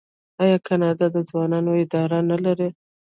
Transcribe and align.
آیا 0.43 0.57
کاناډا 0.67 1.07
د 1.15 1.17
ځوانانو 1.29 1.71
اداره 1.83 2.19
نلري؟ 2.29 2.69